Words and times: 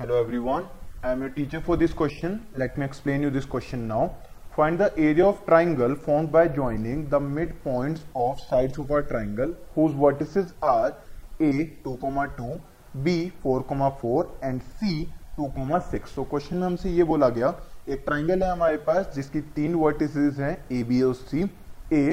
Hello 0.00 0.16
everyone 0.16 0.64
I 1.04 1.12
am 1.12 1.22
your 1.22 1.30
teacher 1.36 1.60
for 1.60 1.76
this 1.76 1.92
question 1.98 2.38
let 2.58 2.78
me 2.78 2.84
explain 2.84 3.22
you 3.22 3.30
this 3.30 3.44
question 3.50 3.78
now 3.84 4.06
find 4.56 4.78
the 4.80 4.90
area 4.98 5.26
of 5.26 5.44
triangle 5.46 5.94
form 6.04 6.26
by 6.32 6.48
joining 6.48 7.06
the 7.10 7.20
mid 7.22 7.54
points 7.64 8.04
of 8.16 8.38
sides 8.40 8.78
of 8.80 8.92
our 8.92 9.02
triangle 9.08 9.54
whose 9.76 9.94
vertices 10.02 10.54
are 10.64 10.92
A 11.42 11.50
2.2 11.86 12.46
B 13.04 13.16
4.4 13.46 14.24
and 14.44 14.60
C 14.76 15.04
2.6 15.40 16.06
so 16.14 16.24
question 16.24 16.56
में 16.56 16.66
हमसे 16.66 16.90
ये 16.90 17.04
बोला 17.10 17.28
गया, 17.28 17.52
एक 17.88 18.02
triangle 18.06 18.42
है 18.42 18.52
हमारे 18.52 18.76
पास, 18.86 19.12
जिसकी 19.14 19.40
तीन 19.58 19.74
वर्टिसेस 19.82 20.38
हैं 20.38 20.56
ए 20.72 20.82
बी 20.84 21.02
और 21.02 21.14
C 21.16 21.42
A 21.92 22.06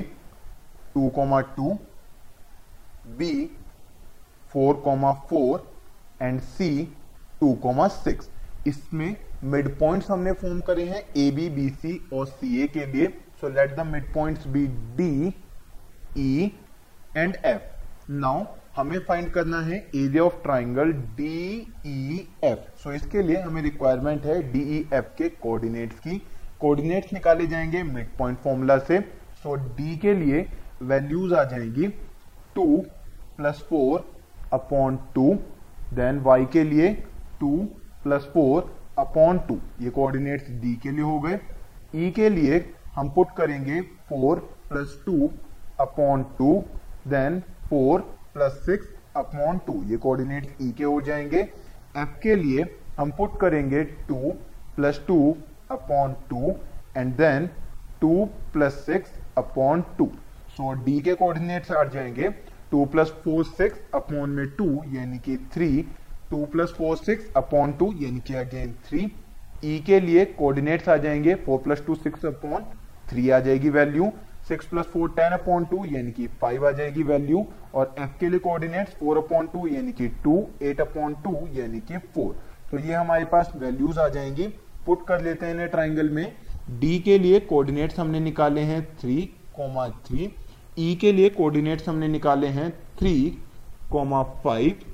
2.2 0.97 1.71
B 3.17 3.33
4.4 4.57 5.59
and 6.21 6.41
C 6.41 6.71
two 7.39 7.53
comma 7.63 7.87
six 7.87 8.29
इसमें 8.67 9.15
मिड 9.43 9.67
पॉइंट्स 9.79 10.09
हमने 10.11 10.31
फॉर्म 10.41 10.59
करे 10.67 10.83
हैं 10.85 11.03
ए 11.17 11.29
बी 11.31 11.49
बी 11.55 11.69
सी 11.71 11.99
और 12.13 12.25
सी 12.27 12.61
ए 12.63 12.67
के 12.67 12.85
लिए. 12.85 13.07
So 13.41 13.49
let 13.49 13.75
the 13.75 13.85
mid 13.85 14.13
points 14.13 14.47
be 14.47 14.65
D 14.97 15.33
E 16.17 16.51
and 17.17 17.35
F 17.45 18.11
now 18.11 18.45
हमें 18.75 18.97
फाइंड 18.99 19.29
करना 19.31 19.59
है 19.61 19.77
area 19.95 20.23
of 20.23 20.41
triangle 20.43 20.91
D 21.17 21.59
E 21.87 22.27
F 22.43 22.59
so 22.83 22.93
इसके 22.93 23.21
लिए 23.21 23.41
हमें 23.41 23.61
रिक्वायरमेंट 23.61 24.25
है 24.25 24.41
डी 24.51 24.61
ई 24.77 24.79
एफ़ 24.93 25.05
के 25.17 25.29
कोऑर्डिनेट्स 25.29 25.99
की. 25.99 26.17
कोऑर्डिनेट्स 26.59 27.13
निकाले 27.13 27.47
जाएँगे 27.47 27.83
मिड 27.83 28.07
पॉइंट 28.17 28.37
फॉर्मूला 28.39 28.77
से. 28.79 28.99
सो 29.43 29.55
so, 29.55 29.63
डी 29.77 29.95
के 29.97 30.13
लिए 30.13 30.45
वैल्यूज़ 30.83 31.33
आ 31.33 31.43
जाएँगी 31.43 31.87
two 32.55 32.65
plus 33.37 33.65
four 33.69 34.05
upon 34.53 34.97
two 35.15 35.33
then 35.93 36.19
Y 36.19 36.45
के 36.53 36.63
लिए 36.63 36.91
two 37.39 37.57
plus 38.03 38.29
four 38.33 38.73
upon 38.99 39.37
two. 39.47 39.59
ये 39.81 39.89
कोऑर्डिनेट्स 39.89 40.49
डी 40.61 40.73
के 40.83 40.91
लिए 40.91 41.03
हो 41.03 41.19
गए। 41.19 41.39
ई 41.95 42.09
e 42.09 42.13
के 42.15 42.29
लिए 42.29 42.63
हम 42.95 43.09
पुट 43.15 43.27
करेंगे 43.37 43.81
four 44.09 44.39
plus 44.69 44.97
two 45.05 45.29
upon 45.81 46.23
two 46.37 46.53
then 47.07 47.39
four 47.69 48.01
plus 48.33 48.51
six 48.65 48.87
upon 49.17 49.57
two 49.67 49.81
ये 49.89 49.97
कोऑर्डिनेट्स 49.97 50.61
ई 50.61 50.71
के 50.77 50.83
हो 50.83 50.99
जाएँगे। 51.01 51.39
एफ़ 51.97 52.19
के 52.23 52.35
लिए 52.35 52.65
हम 52.97 53.11
पुट 53.17 53.39
करेंगे 53.41 53.83
two 54.07 54.31
plus 54.75 55.01
two 55.07 55.17
upon 55.71 56.13
two 56.29 56.55
and 56.97 57.13
then 57.17 57.47
two 58.01 58.25
plus 58.53 58.73
six 58.85 59.11
upon 59.37 59.83
two 59.97 60.09
so 60.57 60.71
D 60.85 60.99
के 61.01 61.13
कोऑर्डिनेट्स 61.15 61.71
आ 61.71 61.83
जाएँगे। 61.85 62.29
Two 62.71 62.85
plus 62.85 63.11
four 63.23 63.43
six 63.45 63.79
upon 63.95 64.29
में 64.29 64.47
टू 64.57 64.65
यानी 64.93 65.17
कि 65.25 65.37
three 65.53 65.69
two 66.35 66.45
plus 66.45 66.73
four 66.77 66.95
six 66.97 67.31
upon 67.37 67.71
two, 67.71 67.85
यानी 68.01 68.19
कि 68.19 68.33
अगेन 68.35 68.71
थ्री 68.85 68.99
ई 69.65 69.77
के 69.85 69.99
लिए 69.99 70.23
कोऑर्डिनेट्स 70.39 70.89
आ 70.89 70.95
जाएँगे 70.97 71.35
four 71.43 71.59
plus 71.59 71.83
two 71.85 71.95
six 71.95 72.25
upon 72.25 72.63
three 73.09 73.29
आ 73.29 73.39
जाएगी 73.39 73.69
value 73.69 74.09
six 74.47 74.65
plus 74.67 74.85
four 74.85 75.09
ten 75.09 75.31
upon 75.31 75.65
two 75.65 75.83
यानी 75.85 76.11
कि 76.11 76.27
फाइव 76.41 76.65
आ 76.67 76.71
जाएगी 76.71 77.03
वैल्यू 77.03 77.45
और 77.73 77.95
एफ़ 77.99 78.17
के 78.19 78.29
लिए 78.29 78.39
कोऑर्डिनेट्स 78.39 78.93
फोर 78.93 79.17
अपॉन 79.17 79.47
टू 79.53 79.65
यानी 79.67 79.91
कि 79.91 80.07
टू 80.23 80.35
एट 80.61 80.81
अपॉन 80.81 81.13
टू 81.23 81.31
यानी 81.53 81.79
कि 81.81 81.97
फोर 82.15 82.35
तो 82.71 82.79
ये 82.79 82.93
हमारे 82.93 83.25
पास 83.25 83.51
वैल्यूज़ 83.55 83.99
आ 83.99 84.07
जाएँगी. 84.09 84.47
पुट 84.85 85.05
कर 85.07 85.21
लेते 85.21 85.45
हैं 85.45 85.67
ट्राइंगल 85.69 86.09
में. 86.09 86.25
डी 86.79 86.97
के 86.99 87.17
लिए 87.19 87.39
कोऑर्डिनेट्स 87.39 87.99
हमने 87.99 88.19
निकाले 88.19 88.61
हैं 88.61 88.81
थ्री 88.99 89.15
कोमा 89.55 89.87
थ्री 90.07 90.29
ई 90.79 90.95
के 91.01 91.11
लिए 91.11 91.29
कोऑर्डिनेट्स 91.29 91.87
हमने 91.89 92.07
निकाले 92.07 92.47
हैं 92.57 92.69
थ्री 92.99 93.15
कोमा 93.91 94.21
फाइव 94.43 94.85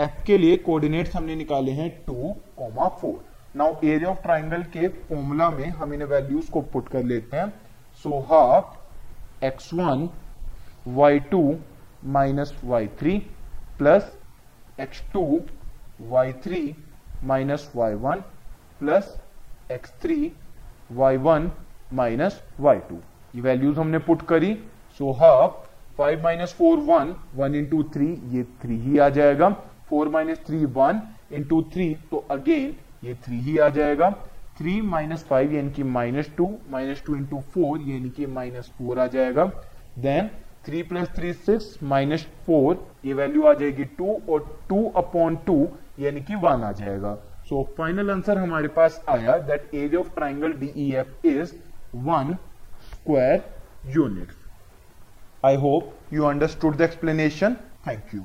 एफ़ 0.00 0.22
के 0.26 0.36
लिए 0.38 0.56
कोऑर्डिनेट्स 0.56 1.14
हमने 1.16 1.34
निकाले 1.36 1.72
हैं 1.72 1.88
two 2.06 2.14
comma 2.56 2.86
four 3.00 3.24
now 3.56 3.74
area 3.84 4.10
of 4.10 4.22
triangle 4.22 4.62
के 4.72 4.88
फॉर्मूला 5.08 5.48
में 5.50 5.68
हम 5.70 5.92
इन 5.94 6.02
वैल्यूज़ 6.02 6.50
को 6.50 6.60
पुट 6.72 6.88
कर 6.88 7.02
लेते 7.02 7.36
हैं. 7.36 7.48
So 8.04 8.18
half 8.30 9.44
x 9.44 9.72
one 9.74 10.08
y 10.86 11.18
two 11.30 11.42
minus 12.14 12.54
y 12.64 12.86
three 13.00 13.18
plus 13.78 14.10
x 14.80 15.02
two 15.12 15.40
y 16.10 16.32
three 16.44 16.62
minus 17.24 17.70
y 17.76 17.94
one 17.96 18.22
plus 18.80 19.14
x 19.72 19.92
three 20.02 20.32
y 20.92 21.16
one 21.18 21.50
minus 21.92 22.42
y 22.60 22.78
two 22.88 22.98
ये 23.34 23.40
values 23.40 23.78
हमने 23.80 23.98
पुट 24.08 24.22
करी. 24.28 24.54
So 24.98 25.12
half 25.20 25.52
five 25.98 26.22
minus 26.22 26.54
four 26.58 26.78
one 26.90 27.14
one 27.36 27.54
into 27.54 27.82
three 27.94 28.06
ये 28.36 28.42
three 28.62 28.78
ही 28.80 28.98
आ 28.98 29.08
जाएगा. 29.10 29.54
Four 29.94 30.08
minus 30.10 30.38
three 30.46 30.64
one 30.76 31.00
into 31.32 31.62
three 31.72 31.94
तो 32.10 32.24
again 32.30 32.74
ये 33.04 33.14
three 33.24 33.40
ही 33.40 33.56
आ 33.58 33.68
जाएगा 33.78 34.10
थ्री 34.58 34.80
माइनस 34.82 35.24
फाइव 35.28 35.52
यानी 35.52 35.70
कि 35.70 35.82
minus 35.82 36.30
two 36.36 36.46
minus 36.70 37.02
two 37.06 37.16
into 37.16 37.40
four 37.54 37.80
यानी 37.88 38.10
कि 38.16 38.26
माइनस 38.34 38.70
फोर 38.78 38.98
आ 39.00 39.06
जाएगा 39.14 39.44
then 40.06 40.30
three 40.66 40.82
plus 40.90 41.08
three 41.16 41.32
six 41.32 41.76
minus 41.82 42.26
four 42.46 42.86
ये 43.04 43.14
वैल्यू 43.14 43.46
आ 43.46 43.52
जाएगी 43.54 43.84
टू 43.98 44.20
और 44.28 44.46
टू 44.68 44.86
अपॉन 44.96 45.36
टू 45.46 45.56
यानी 46.00 46.20
कि 46.20 46.34
वन 46.44 46.62
आ 46.64 46.70
जाएगा 46.78 47.14
सो 47.48 47.62
फाइनल 47.78 48.10
आंसर 48.10 48.38
हमारे 48.38 48.68
पास 48.78 49.02
आया 49.08 49.36
that 49.50 49.74
area 49.74 50.00
of 50.00 50.14
triangle 50.14 50.52
DE 50.60 50.92
F 51.02 51.26
is 51.26 51.54
one 52.06 52.36
square 52.92 53.44
units 53.96 54.42
I 55.44 55.56
hope 55.56 55.92
you 56.10 56.24
understood 56.24 56.78
the 56.78 56.84
explanation. 56.84 57.58
Thank 57.84 58.14
you. 58.14 58.24